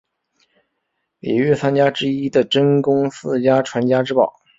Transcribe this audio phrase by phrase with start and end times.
[1.19, 4.33] 里御三家之一的真宫寺家传家之宝。